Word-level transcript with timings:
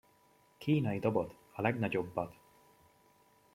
Kínai 0.57 0.99
dobot, 0.99 1.35
a 1.53 1.61
legnagyobbat! 1.61 2.33